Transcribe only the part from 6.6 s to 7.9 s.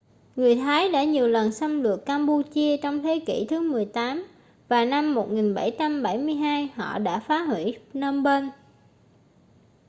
họ đã phá hủy